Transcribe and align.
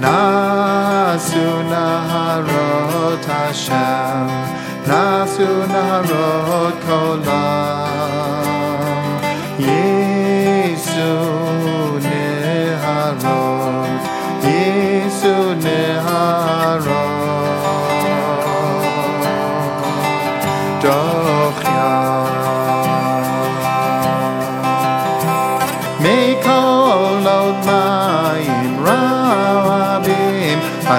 Nasu 0.00 1.46
Naharot 1.70 3.24
Hashem, 3.24 4.28
Nasu 4.88 5.48
Naharot 5.68 6.76
Kolam. 6.82 7.73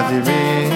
Madre 0.06 0.75